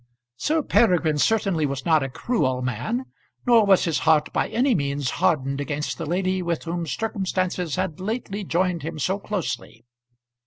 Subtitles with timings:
[0.37, 3.05] Sir Peregrine certainly was not a cruel man,
[3.45, 7.99] nor was his heart by any means hardened against the lady with whom circumstances had
[7.99, 9.85] lately joined him so closely.